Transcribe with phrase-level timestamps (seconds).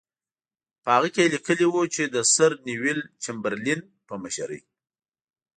[0.83, 4.61] په هغه کې یې لیکلي وو چې د سر نیویل چمبرلین په مشرۍ.